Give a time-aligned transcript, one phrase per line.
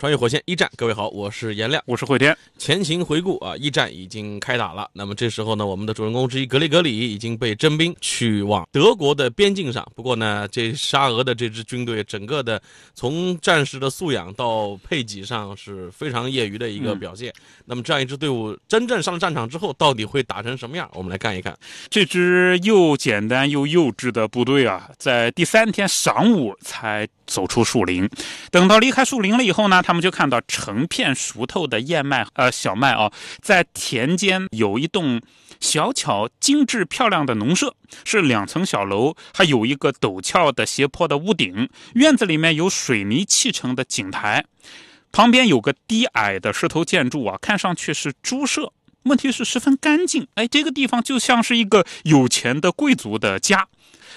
[0.00, 1.82] 穿越火线一战，各位好，我是颜亮。
[1.84, 2.34] 我是慧天。
[2.56, 4.88] 前情回顾啊，一战已经开打了。
[4.94, 9.86] 那么这时候呢，我们的主人公之一格雷格里已经被征兵去往德国的边境上。
[9.94, 12.62] 不过呢，这沙俄的这支军队整个的
[12.94, 17.30] 从战士的素养到配给上是非常业余的一个表现。
[17.66, 20.90] 那么这样一支队伍真正上了战场之后，到底会打成什么样？
[20.94, 21.54] 我们来看一看。
[21.90, 28.08] 这支又简单又幼稚的部队啊，在第三天晌午才走出树林。
[28.50, 33.10] 等到离开树林了以后呢，他他们就看到成片熟透的燕麦，呃，小麦啊，
[33.42, 35.20] 在田间有一栋
[35.58, 37.74] 小巧、精致、漂亮的农舍，
[38.04, 41.68] 是两层小楼，还有一个陡峭的斜坡的屋顶。
[41.94, 44.44] 院子里面有水泥砌成的井台，
[45.10, 50.28] 旁边有个低矮的石头建筑啊，看上去是猪舍，问题是十分干净。
[50.36, 53.66] 哎，这个地方就像是一个有钱的贵族的家。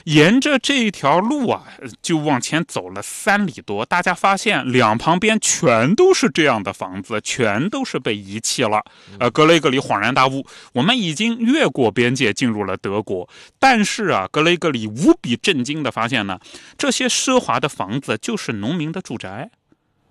[0.05, 1.63] 沿着这一条路啊，
[2.02, 8.83] 就往前走了三里多，大家发现两旁边全都是这样的房子，全都是被遗弃了。
[9.19, 13.27] 呃，格雷格里恍然大悟，我们已经越过边界进入了德国。
[13.59, 16.39] 但是啊，格雷格里无比震惊的发现呢，
[16.77, 19.49] 这些奢华的房子就是农民的住宅。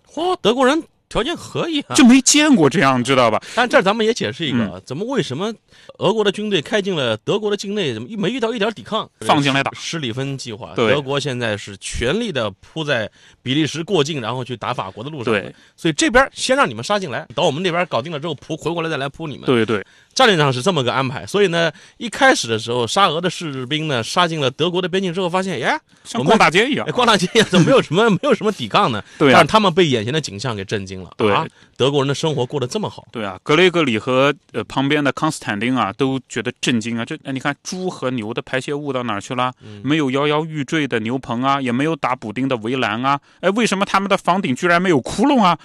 [0.06, 0.82] 嚯，德国人！
[1.12, 3.38] 条件可以啊，就没见过这样，知道吧？
[3.54, 5.52] 但这儿咱们也解释一个，怎么为什么
[5.98, 9.06] 俄国的军队开进了德国的境内，怎么没遇到一点抵抗？
[9.20, 13.10] 放进来打施里芬计划，德国现在是全力的扑在
[13.42, 15.34] 比利时过境，然后去打法国的路上。
[15.34, 19.44] 对，所以这边先让你们杀进来，等我们那边搞定了之后，扑回过来再来扑你们。
[19.44, 19.84] 对对。
[20.14, 29.02] 战略上是这么个安排，所以呢，一开始的时候，沙俄的士兵呢杀进了德国的边境之后，发现，耶，像逛大街一样，逛大街一样，怎么没有什么 没有什么抵抗呢？
[29.18, 31.10] 对，但是他们被眼前的景象给震惊了。
[31.16, 31.34] 对，
[31.76, 33.06] 德国人的生活过得这么好。
[33.10, 37.04] 对啊，格雷格里和呃旁边的康斯坦丁啊都觉得震惊啊！
[37.04, 39.52] 这你看，猪和牛的排泄物到哪儿去了？
[39.82, 43.18] 没有摇摇欲坠的牛棚啊，也没有打补丁的围栏啊！
[43.40, 45.58] 哎，为什么他们的房顶居然没有窟窿啊？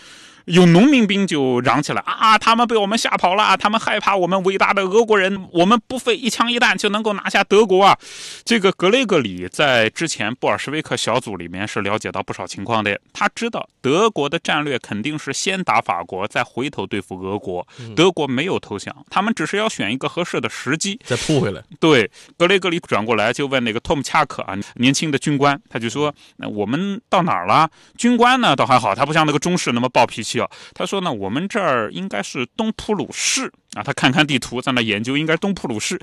[0.47, 2.37] 有农民兵就嚷起来啊！
[2.37, 7.97] 他们被我们吓跑了，他们害怕我们伟大的俄国人，我们不费一枪一弹就能够拿下德国啊！
[8.45, 17.67] 这个格雷格里在之前布尔什维克小组里面是了解到不少情况的，他知道德国的战略肯定是先打法国，再回头对付俄国。
[17.93, 21.61] 德国没有投降，他们只是要选一个合适的时机再扑回来。
[21.77, 27.69] 对，格雷格里转过来就问那个托姆恰克啊，年轻的军官，他就说：“那我们到哪儿了？”
[27.99, 30.36] 军官呢倒还好，他不像那个中士那么暴脾气。
[30.73, 33.81] 他说呢，我们这儿应该是东普鲁士啊。
[33.81, 35.97] 他看看地图，在那研究，应该东普鲁士，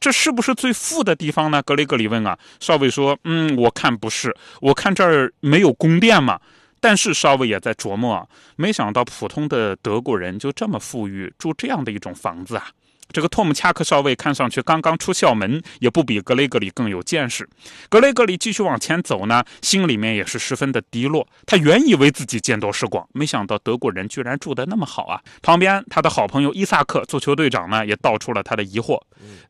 [0.00, 1.62] 这是不是最富的地方呢？
[1.62, 2.38] 格雷格里问啊。
[2.60, 6.40] 少尉说，嗯，我看不是，我看这儿没有宫殿嘛。
[6.78, 12.68] 但是少尉也在琢磨啊，没想到普通的德国人就这么富裕，住这样的一种房子啊。
[13.12, 17.48] 这个托姆恰克少尉看上去刚刚出校门，也不比格雷格里更有见识。
[17.88, 21.26] 格雷格里继续往前走呢，心里面也是十分的低落。
[21.46, 25.20] 他原以为自己见多识广，没想到德国人居然住得那么好啊！
[25.40, 29.00] 旁边他的好朋友伊萨克足球队长呢，也道出了他的疑惑。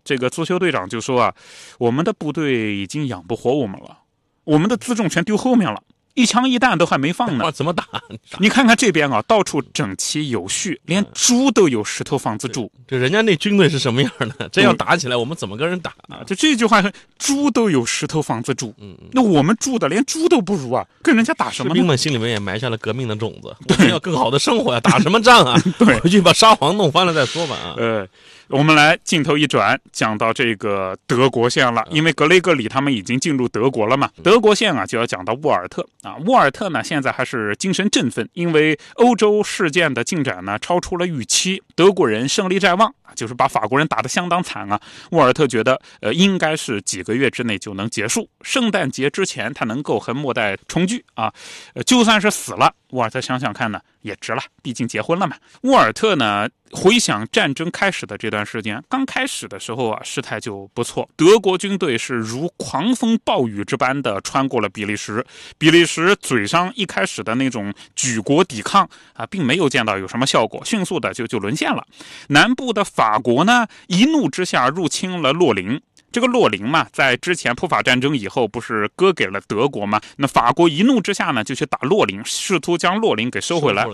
[0.05, 1.34] 这个足球队长就说啊
[1.78, 4.00] ：“我们的部队已经养不活我们了，
[4.44, 5.83] 我们的辎重全丢后面了。”
[6.16, 7.84] 一枪一弹都还没放呢， 怎么打？
[8.41, 12.72] 你看看这边啊，到处整齐有序，连猪都有石头房子住。
[12.88, 14.49] 这人家那军队是什么样的？
[14.49, 16.25] 真要打起来，我们怎么跟人打啊？
[16.26, 16.82] 就这句话，
[17.19, 18.75] 猪都有石头房子住。
[18.78, 21.69] 嗯，那我们住的连猪都不如啊，跟人家打什么？
[21.69, 25.62] 士兵们心里面也埋下了革命的种子，对，要更好的生活呀，打什么仗啊？
[25.78, 27.55] 对，回去把沙皇弄翻了再说吧。
[27.56, 28.09] 啊，呃。
[28.49, 34.09] 我们来镜头一转，讲到这个德国线了，因为格雷格里他们已经进入德国了嘛。
[34.23, 36.17] 德国线啊，就要讲到沃尔特啊。
[36.26, 44.81] 沃尔特呢，现在还是精神振奋，因为欧洲事件的进展呢，超出了预期，德国人胜利在望啊，就是把法国人打得相当惨啊。
[45.11, 51.33] 沃尔特觉得，呃，应该是几个月之内就能结束，圣诞节之前他能够和末代重聚啊。
[51.75, 53.81] 呃，就算是死了，沃尔特想想看呢。
[54.07, 55.37] 也值了，毕竟结婚了嘛。
[55.63, 61.11] 沃尔特呢，回想战争开始的这段时间，刚开始的时候啊，事态就不错。
[61.17, 65.27] 德国军队是如狂风暴雨之般的穿过了比利时，
[65.59, 71.85] 比利时嘴上一开始的那种举国抵抗啊，并没有见到有什么效果，迅速的就就沦陷了。
[72.29, 75.81] 南部的法法国呢，一怒之下入侵了洛林。
[76.12, 80.00] 这个洛林嘛，在之前普法战争以后，不是割给了德国吗？
[80.17, 83.87] 那法国一怒之下呢，就去打洛林，试图将洛林给收回来，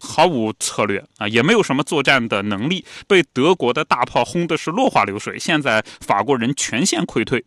[0.00, 5.38] 毫无策略啊，也没有什么作战的能力，被德国的大炮轰的是落花流水。
[5.38, 7.44] 现在法国人全线溃退，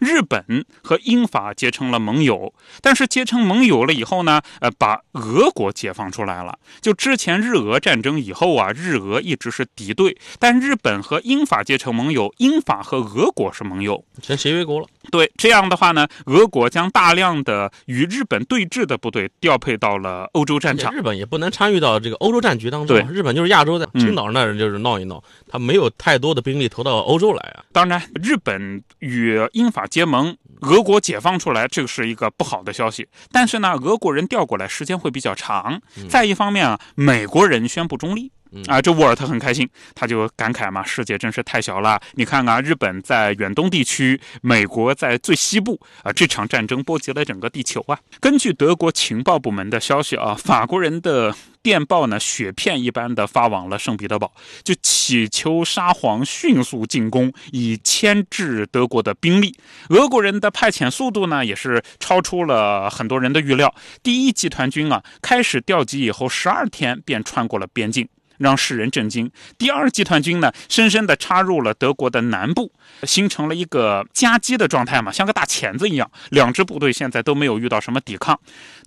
[0.00, 6.58] 日本和英法结成了盟友，但是结成盟友了以后呢，呃，把俄国解放出来了。
[6.80, 13.74] 就之前日俄战争以后啊，日俄一直是敌对，但日本和英法结成盟友，英法和俄国是盟。
[13.84, 20.94] 友成协约国了，对这样的话呢，俄国将大量的与日本对峙的部队调配到了欧洲战场。
[20.94, 22.96] 日本也不能参与到这个欧洲战局当中。
[22.96, 27.64] 对，日本就是亚洲的青岛那儿，就是闹一闹，他没有太多的兵力投到欧洲来啊。
[27.72, 33.06] 当然，日本与英法结盟，俄国解放出来，这个是一个不好的消息。
[33.30, 35.82] 但是呢，俄国人调过来时间会比较长。
[36.08, 38.32] 再一方面啊，美国人宣布中立。
[38.66, 42.00] 啊，这沃尔特很开心，他就感慨嘛，世界真是太小了。
[42.12, 47.98] 你看啊，日本在远东地区，美国在最西部啊，这场战争波及了整个地球啊。
[48.20, 59.56] 根据德国情报部门的消息啊，法国人的电报呢，雪片一般的发往了圣彼得堡，就祈求沙皇迅速进攻，以牵制德国的兵力。
[59.88, 63.74] 俄国人的派遣速度呢，也是超出了很多人的预料。
[64.02, 68.08] 第一集团军啊，开始调集以后，十二天便穿过了边境。
[68.44, 69.30] 让世人震惊。
[69.56, 72.70] 第二集团军呢，深深地插入了德国的南部，
[73.04, 76.08] 形成了一个夹击的状态嘛，像个大钳子一样。
[76.28, 78.38] 两支部队现在都没有遇到什么抵抗。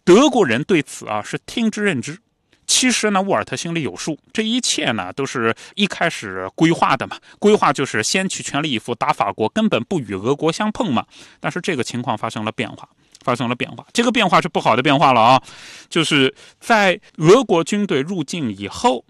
[0.06, 2.20] 德国人对此啊是听之任之。
[2.68, 7.18] 其实呢，沃尔特心里有数，这一切呢都是一开始规划的嘛。
[7.40, 11.06] 规划就是先去全力以赴打法国，根本不与俄国相碰嘛。
[11.40, 12.88] 但是这个情况发生了变化，
[13.24, 13.86] 发生了变化。
[13.94, 15.42] 这个变化是不好的变化了啊，
[15.90, 19.06] 就是在俄国军队入境以后。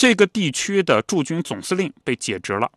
[0.00, 2.72] 这个地区的驻军总司令被解职了，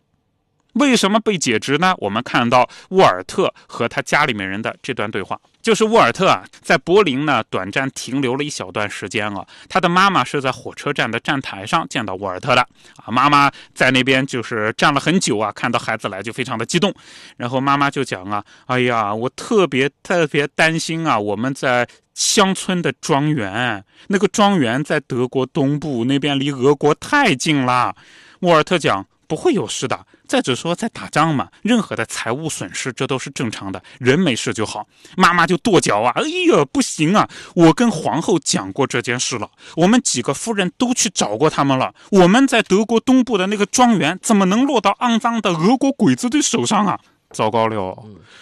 [0.74, 1.96] 为什么被解职呢？
[2.00, 5.40] 我们看到沃尔特和他家里面人的这段对话。
[5.64, 9.44] 就是沃尔特啊，在柏林呢短暂停留了一小段时间啊。
[9.70, 12.62] 他的妈妈是在火车站的站台上见到沃尔特的
[12.98, 13.10] 啊。
[13.10, 16.94] 妈妈在那边就是站了很久啊，看到孩子来就非常的激动。
[17.38, 27.96] 然后妈妈就讲啊，哎呀，我特别特别担心啊，我们在乡村的庄园，那个庄园在德国东部那边，离俄国太近了。
[28.42, 29.06] 沃尔特讲。
[29.26, 30.06] 不会有事的。
[30.28, 34.88] 再者说，在打仗嘛，任何的财务损失这都是正常的，人没事就好。
[35.16, 37.30] 妈妈就跺脚啊，哎呀，不行啊！
[37.56, 41.94] 我跟皇后讲过这件事了，我们几个夫人都去找过他们了。
[42.12, 47.00] 我们在德国东部的那个庄园，怎么能落到肮脏的俄国鬼子的手上啊？
[47.34, 47.98] 糟糕了，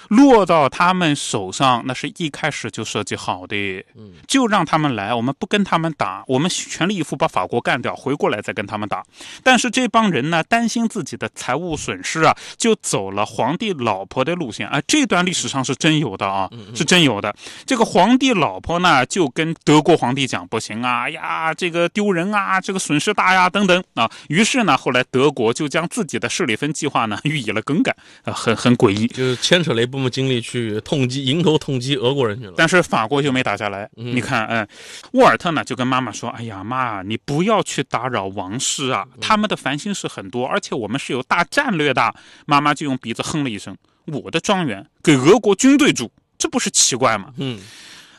[0.10, 3.86] 落到他们手上，那是一开始就设计好的，
[4.28, 9.02] 就让他们来，我们不跟他们打，我们全力以赴把法国干掉，回过来再跟他们打。
[9.42, 14.82] 但是这帮人呢，担心自己的财务损失啊，就走了皇帝老婆的路线啊。
[14.86, 17.34] 这段历史上是真有的啊，是真有的。
[17.66, 24.12] 这个皇帝老婆呢，就跟德国皇帝讲，不行啊，呀，这个丢人啊，这个损失大呀，等等啊。
[24.28, 27.96] 于是呢，后来德国就将自己的势力分计划呢予以了更改
[28.26, 28.76] 啊，很很。
[28.82, 32.54] 诡异，就是牵扯了一部分精力去痛击、迎头痛击俄国人去了。
[32.58, 33.88] 但是法国就没打下来。
[33.94, 34.68] 你看，哎，
[35.12, 42.12] 沃尔特呢就跟妈妈说：“哎呀，妈，你不要去打扰王室啊，他们的烦心事很多，而且我们是有大战略的。”
[42.48, 43.78] 妈妈就用鼻子哼了一声
[44.24, 47.60] ：“我的庄园给俄国军队住，这不是奇怪吗？”嗯。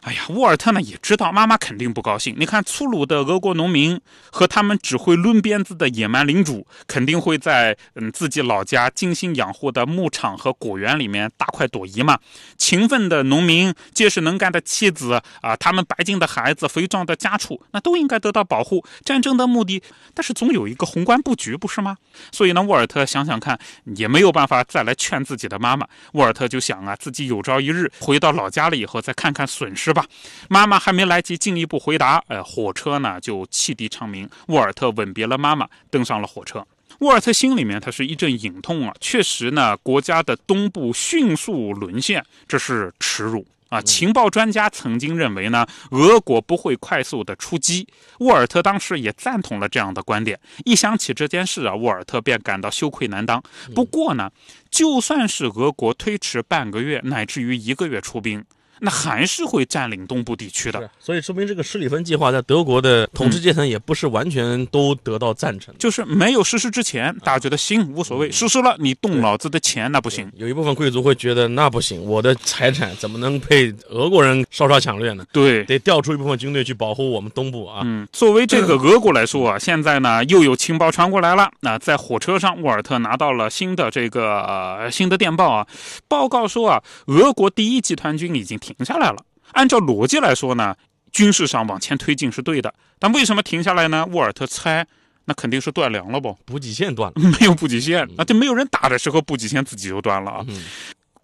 [0.03, 2.35] 哎呀，沃尔特呢也知道妈妈肯定不高兴。
[2.37, 4.01] 你看，粗鲁的俄国农民
[4.33, 12.19] 和他们只会抡鞭子的野蛮领主，肯定会在嗯自己老家精心养护的牧场和果园里面大快朵颐嘛。
[12.59, 18.85] 勤奋的农民、结实能干的妻子啊，他们白净的孩子、肥壮的家畜，那都应该得到保护。
[19.05, 19.81] 战争的目的，
[20.15, 21.97] 但是总有一个宏观布局，不是吗？
[22.33, 23.57] 所以呢，沃尔特想想看，
[23.95, 25.87] 也没有办法再来劝自己的妈妈。
[26.15, 29.92] 沃尔特就想啊，自己有朝一日回到老家了以后，再看看损失。
[29.93, 30.07] 吧，
[30.49, 34.29] 妈妈还没来及进一步回答，呃，火车呢就汽笛长鸣。
[34.49, 36.67] 沃尔特吻别了妈妈，登上了火车。
[36.99, 43.83] 沃尔特心里面他是一阵隐痛啊，确实呢，国家的东部迅速沦陷，这是耻辱啊。
[43.83, 47.89] 情报专家曾经认为呢，俄国不会快速的出击。
[48.21, 50.39] 沃尔特当时也赞同了这样的观点。
[50.65, 53.43] 一想起这件事啊，沃尔特便感到羞愧难当。
[53.75, 54.31] 不过呢，
[54.71, 58.45] 就算是俄国推迟半个月乃至于一个月出兵。
[58.85, 60.81] 那还是会占领东部地区的。
[60.81, 65.79] 是，所以说明这个施里芬计划在德国的统治阶层也不是完全都得到赞成的。
[65.79, 70.29] 就是没有实施之前，大家觉得行无所谓；实施了，你动老子的钱那不行。
[70.37, 75.25] 有一部分贵族会觉得那不行，我的财产怎么能被俄国人稍稍抢掠呢？
[75.33, 77.83] 对，得调出一部分军队去保护我们东部啊。
[77.85, 81.49] 嗯，作为这个 俄国来说啊，现在呢又有情报传过来了。
[81.61, 85.67] 那在火车上，沃尔特拿到了新的这个、呃、新的电报啊，
[86.09, 89.17] 报告说啊，俄国第一集团军已经停下来了。
[89.53, 90.75] 按照逻辑来说呢，
[91.13, 94.07] 军事上往前推进是对的，但为什么停下来呢？
[94.13, 94.87] 沃尔特猜，
[95.27, 96.37] 那肯定是断粮了不？
[96.45, 100.45] 补给线断了， 没有补给线，那就没有人打的时候，补给线自己就断了啊。
[100.49, 100.63] 嗯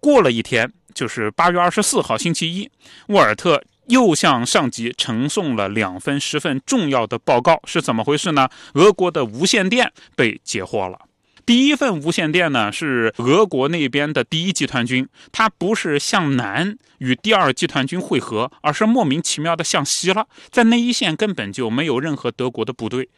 [0.01, 2.71] 过了一天，就是八月二十四号星期一，
[3.07, 8.47] 沃尔特又向上级呈送了两份十分重要的报告，是怎么回事呢？
[8.75, 10.97] 俄国的无线电被截获了。
[11.45, 23.09] 第一份无线电呢，是俄国那边的第一集团军，它不是向南与第二集团军会合，而是莫名其妙的向西了，在那一线根本就没有任何德国的部队。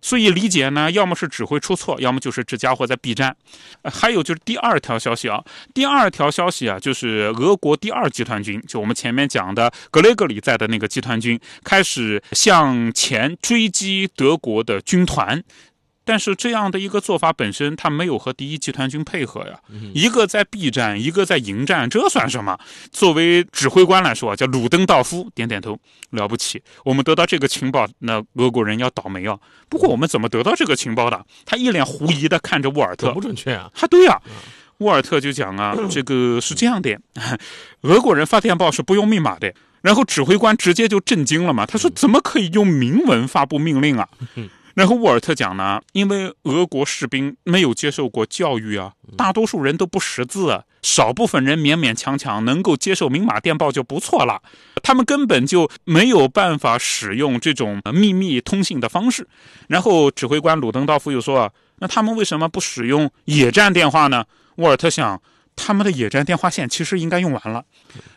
[0.00, 3.34] 所以理解呢，要么是指挥出错，要么就是这家伙在避战。
[3.84, 15.42] 还有就是第二条消息啊，第二条消息啊，就是俄国第二集团军，就我们前面讲的格雷格里在的那个集团军，开始向前追击德国的军团。
[16.04, 19.58] 但是这样的一个做法本身，他没有和第一集团军配合呀，
[19.94, 22.58] 一个在避战，一个在迎战，这算什么？
[22.92, 25.78] 作为指挥官来说啊，叫鲁登道夫点点头，
[26.10, 26.62] 了不起。
[26.84, 29.38] 我们得到这个情报，那俄国人要倒霉啊。
[29.68, 31.24] 不过我们怎么得到这个情报的？
[31.46, 33.70] 他一脸狐疑的看着沃尔特，不准确啊？
[33.80, 34.20] 啊，对呀、
[34.78, 36.98] 沃尔特就讲啊， 这个是这样的，
[37.82, 39.54] 俄国人发电报是不用密码的。
[39.80, 44.08] 然后指挥官直接就震惊了嘛，他说怎么可以用明文发布命令啊？
[44.74, 54.42] 然后沃尔特讲呢，因为俄国士兵没有接受过教育啊，大多数人都不识字啊，少部分人勉勉强强能够接受明码电报就不错了，
[54.82, 59.28] 他们根本就没有办法使用这种呃秘密通信的方式。
[59.68, 64.24] 然后指挥官鲁登道夫又说啊，那他们为什么不使用野战电话呢？
[64.56, 65.22] 沃尔特想，
[65.54, 67.64] 他们的野战电话线其实应该用完了。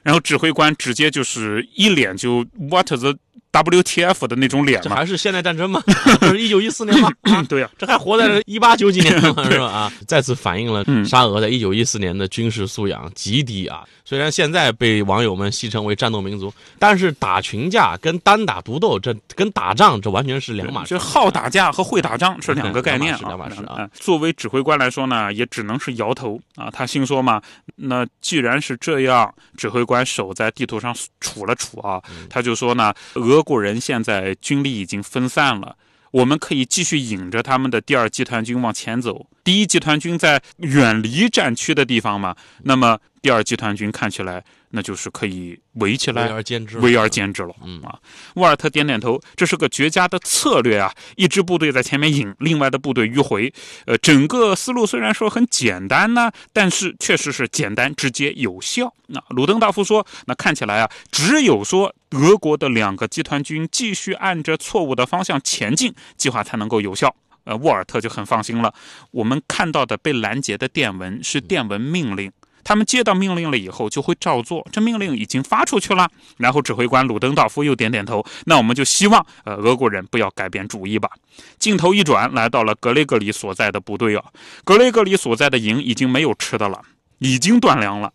[0.02, 3.16] 然后指挥官直接就是一脸就 what the
[3.64, 4.84] WTF 的那种脸嘛。
[4.84, 5.82] 这还是现代战争吗？
[6.22, 7.10] 这是一九一四年吗？
[7.24, 9.44] 啊对呀、这还活在一八九几年吗？
[9.50, 9.66] 是吧？
[9.68, 13.84] 啊，再次反映了嗯沙俄在一九一四年的军事素养极低啊。
[14.08, 20.98] 虽然现在被网友们戏称为战斗民族，但是打群架跟单打独斗，这跟打仗这完全是两码事就。
[20.98, 23.90] 好打架和会打仗是两个概念啊。
[23.92, 26.72] 作为指挥官来说呢，也只能是摇头啊。
[26.72, 27.42] 他心说嘛，
[27.76, 35.76] 那既然是这样，指挥官手在地图上杵了杵啊，嗯他就说呢，俄国人现在军力已经分散了。
[36.12, 39.28] 我们可以继续引着他们的第二集团军往前走。
[39.44, 47.56] 第一集团军在远离战区的地方嘛，那么第二集团军看起来那就是可以围起来围而歼之，围而歼之了。
[47.64, 47.98] 嗯啊，
[48.36, 50.94] 沃尔特点点头，这是个绝佳的策略啊！
[51.16, 53.54] 一支部队在前面引，另外的部队迂回。
[53.86, 58.94] 呃，整个思路虽然说很简单呢，但是确实是简单、直接、有效。
[59.08, 67.16] 那鲁登道夫说，那看起来啊，只有说俄国的两个集团军继续按着错误的方向前进，计划才能够有效。
[67.46, 68.74] 呃，沃尔特就很放心了。
[69.12, 72.30] 我们看到的被拦截的电文是电文命令。
[72.64, 76.10] 他们接到命令了以后就会照做，这命令已经发出去了。
[76.38, 81.10] 然后指挥官鲁登道夫又点点头，那我们就希望呃俄国人不要改变主意吧。
[81.58, 84.24] 镜头一转，来到了格雷格里所在的部队啊，
[84.64, 86.82] 格雷格里所在的营已经没有吃的了，
[87.20, 88.12] 已经断粮了。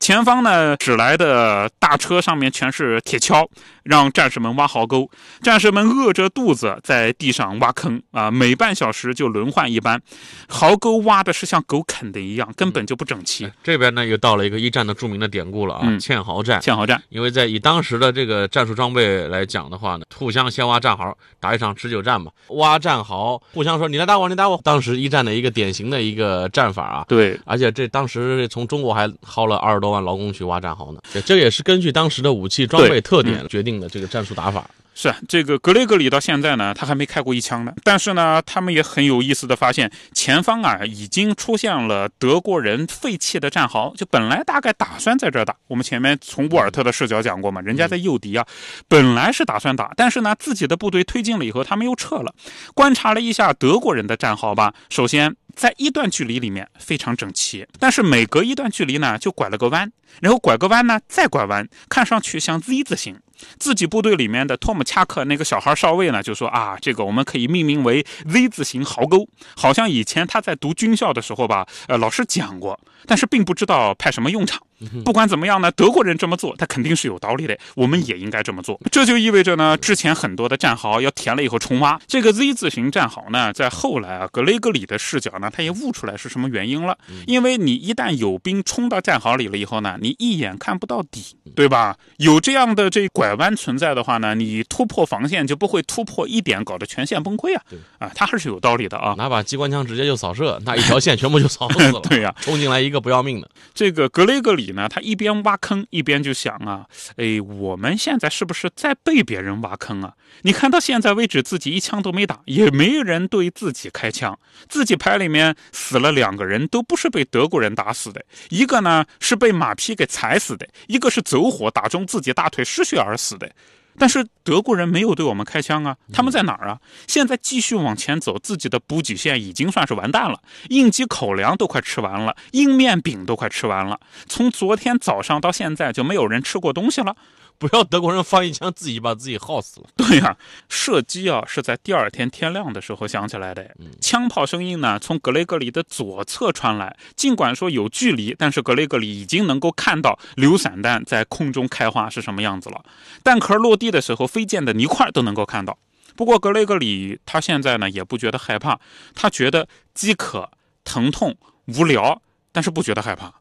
[0.00, 3.48] 前方呢，驶来的大车上面全是铁锹，
[3.84, 5.08] 让战士们挖壕沟。
[5.40, 10.00] 战士们饿着肚子在地上挖坑啊，每半小时就轮换一班，
[10.48, 13.50] 壕沟挖的是像狗啃的一样，根本就不整齐。
[13.62, 16.60] 这边呢又到了一个一战的著名的典故了啊，嗯堑壕战。
[16.60, 22.30] 堑壕战，因为在以当时的这个战术装备来讲的话呢，互相先挖战壕，打一场持久战嘛。
[22.48, 24.60] 挖战壕，互相说你来打我，你打我。
[24.64, 27.04] 当时一战的一个典型的一个战法啊。
[27.06, 34.68] 对，而且这当时从中国还薅了二十多万劳工去挖战壕呢，这这也是根据当时的武器装备特点决定的这个战术打法。
[34.96, 37.74] 是啊这个格雷格里到现在呢，他还没开过一枪呢。
[37.82, 45.56] 但是呢，他们也很有意思的发现，前方啊已经出现了德国人废弃的战壕，就本来大概打算在这儿打。
[45.66, 48.46] 我们前面从沃尔特的视角讲过嘛，人家在诱敌啊，
[48.86, 52.32] 本来是打算打，但是呢，自己的部队推进了以后，他们又撤了。
[52.72, 59.90] 观察了一下德国人的战壕吧，首先在一段距离里面非常整齐，但是每隔一段距离呢就拐了个弯，
[60.20, 63.18] 然后拐个弯呢再拐弯，看上去像 Z 字形。
[63.58, 74.60] 自己部队里面的托姆恰克那个小孩少尉呢，就说啊，这个我们可以命名为 Z 字形壕沟，好像以前他在读军校的时候吧，呃，老师讲过，但是并不知道派什么用场。
[75.04, 78.78] 不管怎么样呢，德国人这么做，他肯定是有道理的，我们也应该这么做。
[78.90, 82.00] 这就意味着呢，之前很多的战壕要填了以后重挖。
[82.06, 86.96] 这个 Z 字形战壕呢，在后来啊，格雷格里的视角呢，他也悟出来是什么原因了。
[87.26, 91.96] 因为你一旦有兵冲到战壕里了以后呢，你一眼看不到底，对吧？
[92.18, 97.62] 有这样的这拐弯存在的话呢，你突破防线就不会突破一点，搞得全线崩溃啊。
[97.68, 99.14] 对啊，他还是有道理的啊。
[99.16, 102.00] 拿把机关枪直接就扫射，那一条线全部就扫死了。
[102.08, 103.48] 对呀冲进来一个不要命的。
[103.72, 110.14] 这个格雷格里那，他一边挖坑一边就想啊，哎，我们现在是不是在被别人挖坑啊？
[110.42, 114.38] 你看到现在为止，自己一枪都没打，也没人对自己开枪，
[114.68, 123.50] 自己排里面死了两个人，都不是被德国人打死的，一个呢是被马匹给踩死的，一个是走火打中自己大腿失血而死的。
[123.98, 126.78] 但是德国人没有对我们开枪啊，他们在哪儿啊？
[127.06, 134.00] 现在继续往前走，自己的补给线已经算是完蛋了，应急口粮都快吃完了，硬面饼都快吃完了。
[134.26, 137.16] 从昨天早上到现在就没有人吃过东西了。
[137.58, 139.86] 不要德国人放一枪，自己把自己耗死了。
[139.96, 140.36] 对呀、
[140.68, 143.74] 射击啊是在第二天天亮的时候响起来的。
[144.00, 152.84] 枪炮声音呢从格雷格里的左侧传来，尽管说有距离，但是格雷格里已经能够看到流散弹在空中开花是什么样子了。
[153.22, 155.78] 弹壳落地的时候，飞溅的泥块都能够看到。
[156.16, 158.78] 不过格雷格里他现在呢也不觉得害怕，
[159.14, 160.50] 他觉得饥渴、
[160.84, 162.20] 疼痛、无聊，
[162.52, 163.32] 但是不觉得害怕。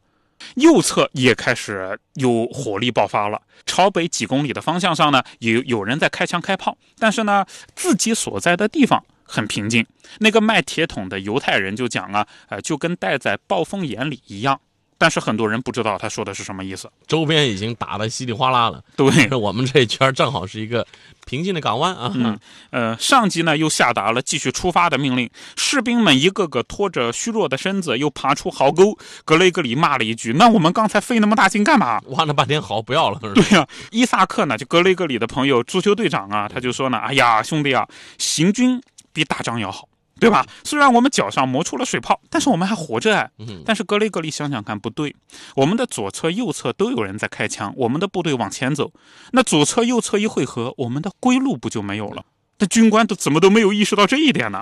[0.56, 7.46] 右侧也开始有火力爆发了，朝北几公里的方向上呢，有有人在开枪开炮，但是呢，
[7.76, 9.86] 自己所在的地方很平静。
[10.20, 14.60] 那个卖铁桶的犹太人就讲啊，呃，就跟待在暴风眼里一样。
[15.04, 16.90] 但是很多人不知道他说的是什么意思。
[17.06, 20.88] 周边已经打得稀里哗啦了，对，我们这一圈正好是一个
[21.26, 22.10] 平静的港湾啊。
[22.16, 28.98] 嗯，呃，上级呢又下达了继续出发的命令，士兵们一个个拖着虚弱的身子又爬出壕沟。
[29.26, 33.20] 格雷格里骂了一句：“那我们刚才费那么大劲干嘛？”挖了半天壕，不要了。
[33.36, 37.86] 对呀、伊萨克呢，就格雷格里的朋友足球队长啊，他就说呢，哎呀，兄弟啊，
[38.18, 38.82] 行军
[39.12, 39.90] 比打仗要好。
[40.24, 40.46] 对吧？
[40.64, 43.30] 虽然我们脚上磨出了水泡，但是我们还活着哎。
[43.66, 45.16] 但是格雷格里想想看，不对，
[45.56, 48.92] 我们的左侧、右侧都有人在开枪，我们的部队往前走，
[49.32, 52.24] 那左侧、右侧一汇合，我们的归路不就没有了？
[52.60, 54.62] 那军官都怎么都没有意识到这一点呢？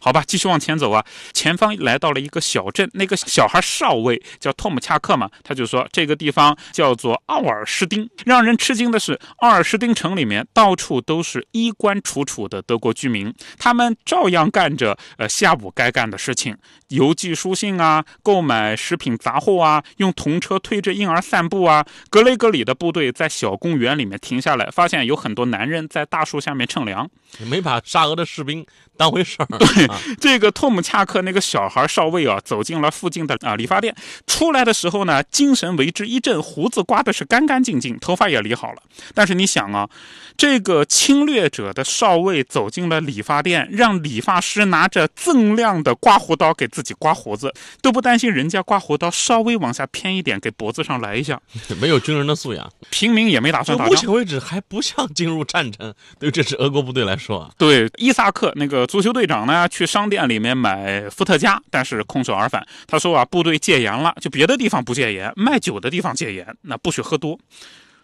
[0.00, 1.04] 好吧，继续往前走啊。
[1.32, 8.08] 前方来到了一个小镇，那个小孩少尉叫托姆恰克嘛，他就说这个地方叫做奥尔施丁。
[8.24, 16.56] 让人吃惊的是，奥尔施丁城里面到处都是衣冠楚楚的德国居民，他们照样干着呃下午该干的事情，
[16.88, 21.84] 邮寄书信啊，购买食品杂货啊，用童车推着婴儿散步啊。
[22.10, 27.08] 格雷格里的部队在小公园里面停下来，发现有很多男人在大树下面乘凉。
[27.46, 28.64] 没把沙俄的士兵
[28.96, 29.46] 当回事儿。
[29.88, 33.94] 啊这个托姆恰克那个小孩少尉啊，走进了附近的啊理发店，
[34.26, 38.82] 出来的时候呢，精神为之一振，胡子刮的是干干净净，头发也理好了。
[39.14, 39.88] 但是你想啊，
[40.36, 51.40] 这个侵略者的少尉走进了理发店，让理发师拿着锃亮的刮胡刀给自己刮胡子，都不担心人家刮胡刀稍微往下偏一点，给脖子上来一下。
[51.80, 53.92] 没有军人的素养，平民也没打算打仗。
[53.92, 55.92] 目前为止还不像进入战争。
[56.18, 62.66] 对这是俄国部队来说，对，伊萨克那个足球队长呢，去商店里面买伏特加，但是空手而返。
[62.86, 67.38] 他说啊，部队戒严了，就别的地方不戒严，卖酒的地方戒严，那不许喝多。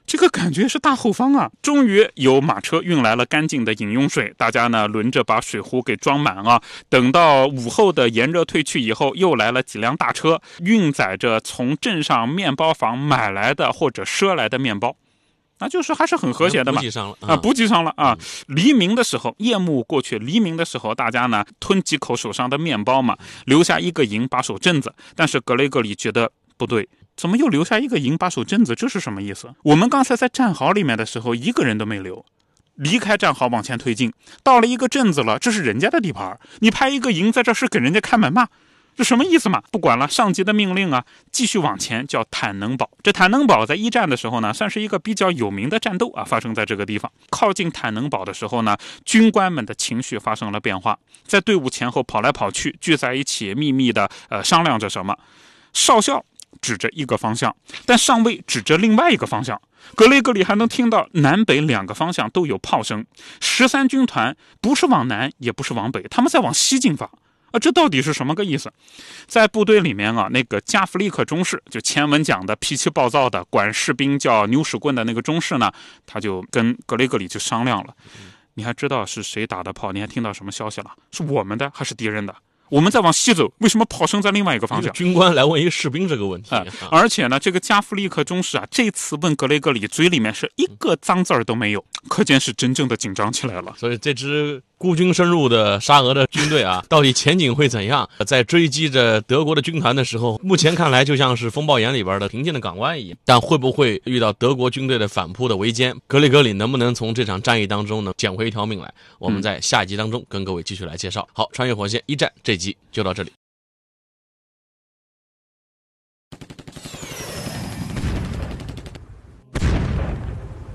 [0.05, 1.49] 这个感觉是大后方啊！
[1.63, 6.61] 终于有马车运来了干净的饮用水，大家呢轮着把水壶给装满啊。
[6.89, 14.97] 等到午后的炎热退去以后，又来了几辆大车，运载着从镇上面包房买来的或者赊来的面包，
[15.63, 16.83] 那就是还是很和谐的嘛补。
[16.83, 18.19] 给上了啊，补给上了啊！
[18.49, 24.93] 黎明的时候，夜幕过去，黎明的时候，大家呢吞几口手上的面包嘛，留下一个营把守镇子。
[25.15, 28.75] 但是格雷格里觉得不对，怎么又留下一个营把守镇子？
[28.75, 29.55] 这是什么意思？
[29.63, 32.25] 我们刚才在战壕里面的时候，一个人都没留。
[32.75, 38.49] 离开战壕往前推进，到了一个镇子了，这是人家的地盘，你派一个营在这是给人家开门吗？
[38.95, 39.63] 这什么意思嘛？
[39.71, 42.91] 不管了，上级的命令啊，继续往前，叫坦能堡。
[43.03, 47.11] 这坦能堡在一战的时候呢，算是一个比较有名的战斗啊，发生在这个地方。
[47.31, 55.17] 靠近坦能堡的时候呢，军官们的情绪发生了变化，在队伍前后跑来跑去，聚在一起，秘密的呃商量着什么。
[55.73, 56.23] 少校
[56.61, 59.59] 指着一个方向，但上尉指着另外一个方向。
[59.97, 63.05] 格雷格里还能听到南北两个方向都有炮声。
[63.41, 67.11] 十三军团不是往南，也不是往北，他们在往西进发。
[67.53, 68.73] 啊，这到底是什么个意思？
[69.27, 75.71] 在部队里面啊，那个加弗利克中士，就前文讲的脾气暴躁的、管士兵叫牛屎棍的那个中士呢，
[76.07, 77.95] 他就跟格雷格里就商量了。
[78.55, 79.93] 你还知道是谁打的炮？
[79.93, 80.91] 你还听到什么消息了？
[81.11, 82.35] 是我们的还是敌人的？
[82.69, 84.91] 我们在往西走，为什么炮声在另外一个方向？
[84.95, 86.55] 军官来问一个士兵这个问题。
[86.55, 93.75] 啊，而且呢，这个加弗利克中士啊，这次问格雷格里，嘴里面是一个脏字儿都没有，可见是真正的紧张起来了。
[93.77, 98.11] 所以这支孤军深入的沙俄的军队啊， 到底前景会怎样？
[98.27, 103.17] 在追击着德国的军团的时候，目前看来就像是风暴眼里边的平静的港湾一样。
[103.25, 105.97] 但会不会遇到德国军队的反扑的围歼？
[106.09, 108.93] 格里格里能不能从这场战役当中呢捡回一条命来？
[109.21, 111.29] 我们在下一集当中跟各位继续来介绍。
[111.33, 113.31] 好，穿越火线一战这集就到这里。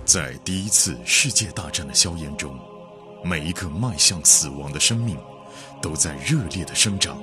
[0.05, 2.57] 在第一次世界大战的硝烟中，
[3.27, 5.17] 每一个迈向死亡的生命
[5.81, 7.21] 都在热烈的生长。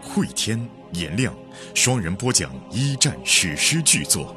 [0.00, 1.34] 汇天、颜亮
[1.74, 4.32] 双人播讲一战史诗巨作，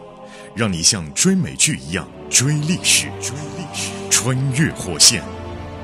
[0.55, 3.11] 让你像追美剧一样追历史。
[3.21, 5.23] 追历史，穿越火线，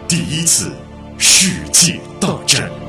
[0.07, 0.73] 第一次
[1.19, 2.86] 世界大战。